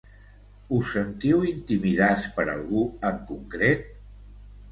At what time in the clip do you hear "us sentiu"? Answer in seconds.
0.77-1.43